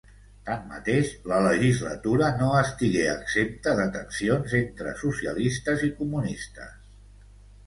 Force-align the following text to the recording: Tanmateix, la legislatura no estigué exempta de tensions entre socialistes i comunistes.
Tanmateix, 0.45 1.09
la 1.31 1.41
legislatura 1.47 2.29
no 2.39 2.47
estigué 2.61 3.03
exempta 3.11 3.75
de 3.81 3.85
tensions 3.99 4.57
entre 4.61 4.95
socialistes 5.03 5.85
i 5.91 5.93
comunistes. 6.03 6.75